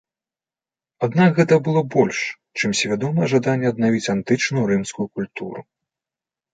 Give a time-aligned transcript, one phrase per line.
[1.07, 2.17] Аднак гэта было больш,
[2.57, 5.61] чым свядомае жаданне аднавіць антычную рымскую культуру.